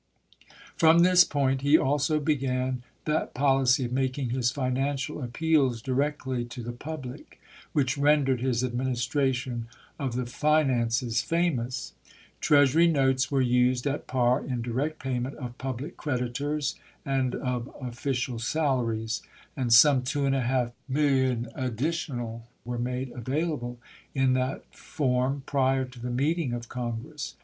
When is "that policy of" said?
3.05-3.91